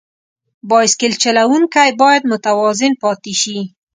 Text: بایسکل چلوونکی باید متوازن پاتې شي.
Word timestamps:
بایسکل 0.69 1.13
چلوونکی 1.23 1.89
باید 2.01 2.23
متوازن 2.31 2.93
پاتې 3.03 3.33
شي. 3.41 3.57